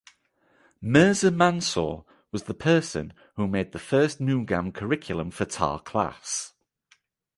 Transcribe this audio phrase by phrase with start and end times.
[0.81, 6.53] Mirza Mansur was the person who made the first mugam curriculum for tar class.